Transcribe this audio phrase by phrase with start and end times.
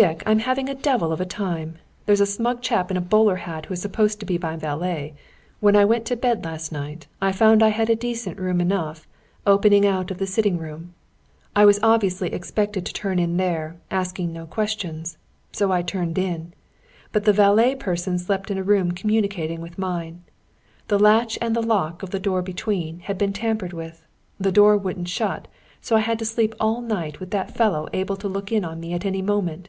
[0.00, 1.78] "Dick, I'm having a devil of a time!
[2.06, 5.12] There's a smug chap in a bowler hat who is supposed to be my valet.
[5.58, 9.08] When I went to bed last night, I found I had a decent room enough,
[9.44, 10.94] opening out of the sitting room.
[11.56, 15.18] I was obviously expected to turn in there, asking no questions;
[15.50, 16.54] so I turned in.
[17.10, 20.22] But the valet person slept in a room communicating with mine.
[20.86, 24.06] The latch and the lock of the door between, had been tampered with.
[24.38, 25.48] The door wouldn't shut,
[25.80, 28.78] so I had to sleep all night with that fellow able to look in upon
[28.78, 29.68] me at any moment.